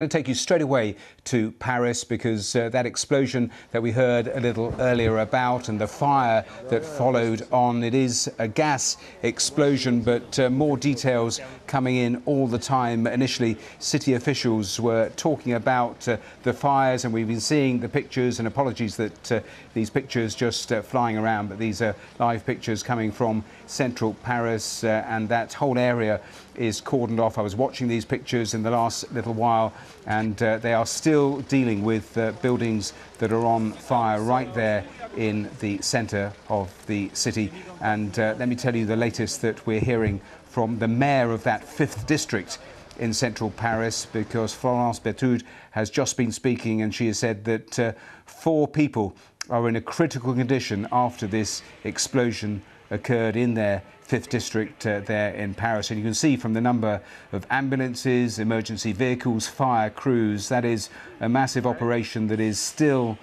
I'm 0.00 0.04
going 0.04 0.10
to 0.10 0.18
take 0.18 0.28
you 0.28 0.34
straight 0.34 0.62
away 0.62 0.94
to 1.24 1.50
Paris 1.58 2.04
because 2.04 2.54
uh, 2.54 2.68
that 2.68 2.86
explosion 2.86 3.50
that 3.72 3.82
we 3.82 3.90
heard 3.90 4.28
a 4.28 4.38
little 4.38 4.72
earlier 4.78 5.18
about 5.18 5.68
and 5.68 5.80
the 5.80 5.88
fire 5.88 6.44
that 6.68 6.84
followed 6.84 7.44
on, 7.50 7.82
it 7.82 7.96
is 7.96 8.32
a 8.38 8.46
gas 8.46 8.96
explosion, 9.24 10.00
but 10.00 10.38
uh, 10.38 10.50
more 10.50 10.76
details 10.76 11.40
coming 11.66 11.96
in 11.96 12.22
all 12.26 12.46
the 12.46 12.60
time. 12.60 13.08
Initially, 13.08 13.56
city 13.80 14.14
officials 14.14 14.78
were 14.78 15.10
talking 15.16 15.54
about 15.54 16.06
uh, 16.06 16.16
the 16.44 16.52
fires, 16.52 17.04
and 17.04 17.12
we've 17.12 17.26
been 17.26 17.40
seeing 17.40 17.80
the 17.80 17.88
pictures, 17.88 18.38
and 18.38 18.46
apologies 18.46 18.96
that 18.98 19.32
uh, 19.32 19.40
these 19.74 19.90
pictures 19.90 20.36
just 20.36 20.70
uh, 20.70 20.80
flying 20.80 21.18
around, 21.18 21.48
but 21.48 21.58
these 21.58 21.82
are 21.82 21.96
live 22.20 22.46
pictures 22.46 22.84
coming 22.84 23.10
from 23.10 23.42
central 23.66 24.14
Paris, 24.22 24.84
uh, 24.84 25.04
and 25.08 25.28
that 25.28 25.52
whole 25.54 25.76
area 25.76 26.20
is 26.54 26.80
cordoned 26.80 27.20
off. 27.20 27.38
I 27.38 27.42
was 27.42 27.54
watching 27.54 27.88
these 27.88 28.04
pictures 28.04 28.54
in 28.54 28.62
the 28.62 28.70
last 28.70 29.12
little 29.12 29.34
while 29.34 29.72
and 30.06 30.42
uh, 30.42 30.58
they 30.58 30.72
are 30.72 30.86
still 30.86 31.40
dealing 31.42 31.82
with 31.82 32.16
uh, 32.16 32.32
buildings 32.42 32.92
that 33.18 33.32
are 33.32 33.44
on 33.44 33.72
fire 33.72 34.22
right 34.22 34.52
there 34.54 34.84
in 35.16 35.50
the 35.60 35.80
centre 35.82 36.32
of 36.48 36.72
the 36.86 37.10
city. 37.12 37.52
And 37.80 38.18
uh, 38.18 38.34
let 38.38 38.48
me 38.48 38.56
tell 38.56 38.74
you 38.74 38.86
the 38.86 38.96
latest 38.96 39.42
that 39.42 39.66
we're 39.66 39.80
hearing 39.80 40.20
from 40.44 40.78
the 40.78 40.88
mayor 40.88 41.32
of 41.32 41.42
that 41.44 41.64
fifth 41.64 42.06
district 42.06 42.58
in 42.98 43.12
central 43.12 43.50
Paris 43.50 44.06
because 44.06 44.52
Florence 44.52 44.98
Berthout 44.98 45.42
has 45.70 45.90
just 45.90 46.16
been 46.16 46.32
speaking 46.32 46.82
and 46.82 46.94
she 46.94 47.06
has 47.06 47.18
said 47.18 47.44
that 47.44 47.78
uh, 47.78 47.92
four 48.26 48.66
people 48.66 49.14
are 49.50 49.68
in 49.68 49.76
a 49.76 49.80
critical 49.80 50.34
condition 50.34 50.86
after 50.90 51.26
this 51.26 51.62
explosion 51.84 52.62
occurred 52.90 53.36
in 53.36 53.54
their 53.54 53.82
fifth 54.00 54.30
district 54.30 54.86
uh, 54.86 55.00
there 55.00 55.34
in 55.34 55.52
Paris. 55.52 55.90
And 55.90 55.98
you 55.98 56.04
can 56.04 56.14
see 56.14 56.36
from 56.36 56.54
the 56.54 56.60
number 56.60 57.02
of 57.32 57.46
ambulances, 57.50 58.38
emergency 58.38 58.92
vehicles, 58.92 59.46
fire 59.46 59.90
crews, 59.90 60.48
that 60.48 60.64
is 60.64 60.88
a 61.20 61.28
massive 61.28 61.66
operation 61.66 62.28
that 62.28 62.40
is 62.40 62.58
still 62.58 63.18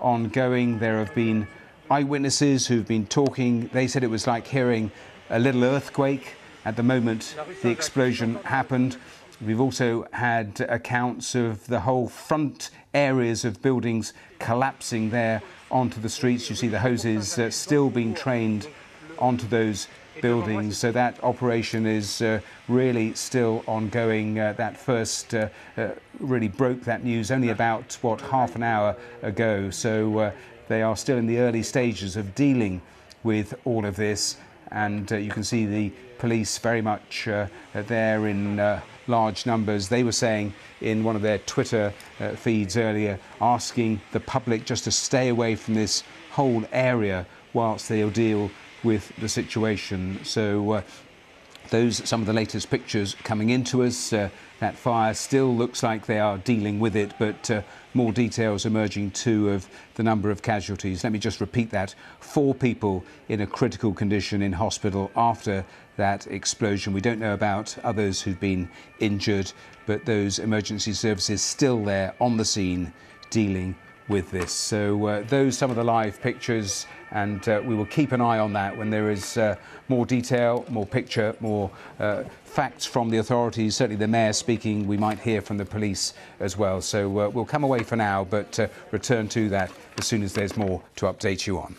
ongoing. 0.00 0.78
There 0.78 0.98
have 0.98 1.14
been 1.14 1.48
eyewitnesses 1.90 2.66
who've 2.66 2.86
been 2.86 3.06
talking. 3.06 3.68
They 3.72 3.88
said 3.88 4.04
it 4.04 4.10
was 4.10 4.26
like 4.26 4.46
hearing 4.46 4.92
a 5.30 5.38
little 5.38 5.64
earthquake 5.64 6.34
at 6.64 6.76
the 6.76 6.82
moment 6.82 7.34
the 7.62 7.70
explosion 7.70 8.36
happened. 8.44 8.96
We've 9.40 9.60
also 9.60 10.06
had 10.12 10.60
accounts 10.68 11.34
of 11.34 11.66
the 11.66 11.80
whole 11.80 12.08
front 12.08 12.70
areas 12.92 13.44
of 13.44 13.62
buildings 13.62 14.12
collapsing 14.38 15.10
there 15.10 15.42
onto 15.70 16.00
the 16.00 16.08
streets. 16.08 16.50
You 16.50 16.56
see 16.56 16.68
the 16.68 16.80
hoses 16.80 17.38
uh, 17.38 17.50
still 17.50 17.88
being 17.88 18.14
trained 18.14 18.68
onto 19.20 19.46
those 19.46 19.88
buildings. 20.20 20.78
So 20.78 20.92
that 20.92 21.22
operation 21.22 21.86
is 21.86 22.22
uh, 22.22 22.40
really 22.68 23.14
still 23.14 23.62
ongoing. 23.66 24.38
Uh, 24.38 24.52
that 24.54 24.76
first 24.76 25.34
uh, 25.34 25.48
uh 25.76 25.90
really 26.20 26.48
broke 26.48 26.82
that 26.82 27.04
news 27.04 27.30
only 27.30 27.50
about, 27.50 27.96
what, 28.02 28.20
half 28.20 28.56
an 28.56 28.62
hour 28.62 28.96
ago. 29.22 29.70
So 29.70 30.18
uh, 30.18 30.32
they 30.68 30.82
are 30.82 30.96
still 30.96 31.16
in 31.16 31.26
the 31.26 31.38
early 31.38 31.62
stages 31.62 32.16
of 32.16 32.34
dealing 32.34 32.80
with 33.22 33.54
all 33.64 33.84
of 33.84 33.96
this. 33.96 34.36
And 34.70 35.10
uh, 35.12 35.16
you 35.16 35.30
can 35.30 35.44
see 35.44 35.64
the 35.66 35.92
police 36.18 36.58
very 36.58 36.82
much 36.82 37.28
there 37.72 38.26
in 38.26 38.80
large 39.06 39.46
numbers. 39.46 39.88
They 39.88 40.02
were 40.02 40.12
saying 40.12 40.52
in 40.80 41.04
one 41.04 41.14
of 41.14 41.22
their 41.22 41.38
Twitter 41.38 41.94
feeds 42.34 42.76
earlier, 42.76 43.20
asking 43.40 44.00
the 44.10 44.18
public 44.18 44.64
just 44.64 44.82
to 44.84 44.90
stay 44.90 45.28
away 45.28 45.54
from 45.54 45.74
this 45.74 46.02
whole 46.32 46.64
area 46.72 47.24
whilst 47.52 47.88
they'll 47.88 48.10
deal 48.10 48.50
with 48.84 49.14
the 49.16 49.28
situation. 49.28 50.20
So 50.24 50.72
uh, 50.72 50.82
those 51.70 52.06
some 52.08 52.20
of 52.20 52.26
the 52.26 52.32
latest 52.32 52.70
pictures 52.70 53.14
coming 53.22 53.50
into 53.50 53.82
us. 53.82 54.12
Uh, 54.12 54.30
that 54.60 54.76
fire 54.76 55.14
still 55.14 55.54
looks 55.54 55.82
like 55.82 56.06
they 56.06 56.18
are 56.18 56.38
dealing 56.38 56.80
with 56.80 56.96
it, 56.96 57.12
but 57.18 57.48
uh, 57.50 57.62
more 57.94 58.12
details 58.12 58.66
emerging 58.66 59.12
too 59.12 59.50
of 59.50 59.68
the 59.94 60.02
number 60.02 60.30
of 60.30 60.42
casualties. 60.42 61.04
Let 61.04 61.12
me 61.12 61.18
just 61.18 61.40
repeat 61.40 61.70
that. 61.70 61.94
Four 62.18 62.54
people 62.54 63.04
in 63.28 63.40
a 63.40 63.46
critical 63.46 63.92
condition 63.92 64.42
in 64.42 64.52
hospital 64.52 65.12
after 65.14 65.64
that 65.96 66.26
explosion. 66.26 66.92
We 66.92 67.00
don't 67.00 67.20
know 67.20 67.34
about 67.34 67.76
others 67.84 68.20
who've 68.20 68.40
been 68.40 68.68
injured, 68.98 69.52
but 69.86 70.04
those 70.04 70.38
emergency 70.40 70.92
services 70.92 71.40
still 71.40 71.84
there 71.84 72.14
on 72.20 72.36
the 72.36 72.44
scene 72.44 72.92
dealing 73.30 73.76
with 74.08 74.30
this. 74.30 74.52
So 74.52 75.06
uh, 75.06 75.22
those 75.22 75.56
some 75.56 75.70
of 75.70 75.76
the 75.76 75.84
live 75.84 76.20
pictures 76.20 76.86
and 77.10 77.48
uh, 77.48 77.62
we 77.64 77.74
will 77.74 77.86
keep 77.86 78.12
an 78.12 78.20
eye 78.20 78.38
on 78.38 78.52
that 78.52 78.76
when 78.76 78.90
there 78.90 79.10
is 79.10 79.36
uh, 79.36 79.56
more 79.88 80.04
detail, 80.04 80.64
more 80.68 80.86
picture, 80.86 81.34
more 81.40 81.70
uh, 81.98 82.24
facts 82.44 82.84
from 82.84 83.08
the 83.08 83.18
authorities, 83.18 83.76
certainly 83.76 83.96
the 83.96 84.08
mayor 84.08 84.32
speaking, 84.32 84.86
we 84.86 84.96
might 84.96 85.18
hear 85.18 85.40
from 85.40 85.56
the 85.56 85.64
police 85.64 86.14
as 86.40 86.56
well. 86.56 86.80
So 86.80 87.20
uh, 87.20 87.28
we'll 87.28 87.44
come 87.44 87.64
away 87.64 87.82
for 87.82 87.96
now, 87.96 88.24
but 88.24 88.58
uh, 88.58 88.68
return 88.90 89.28
to 89.28 89.48
that 89.50 89.70
as 89.96 90.06
soon 90.06 90.22
as 90.22 90.32
there's 90.32 90.56
more 90.56 90.82
to 90.96 91.06
update 91.06 91.46
you 91.46 91.58
on. 91.58 91.74